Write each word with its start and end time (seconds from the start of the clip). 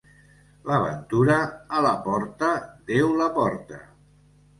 La 0.69 0.77
ventura 0.83 1.35
a 1.79 1.81
la 1.87 1.91
porta, 2.07 2.47
Déu 2.93 3.13
la 3.21 3.29
porta. 3.37 3.79